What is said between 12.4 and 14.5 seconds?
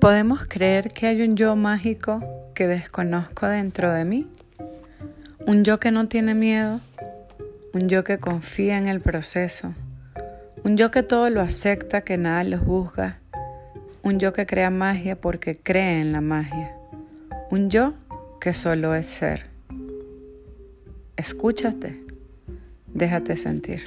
lo juzga, un yo que